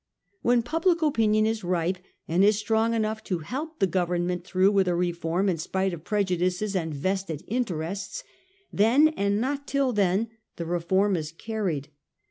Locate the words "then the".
9.93-10.65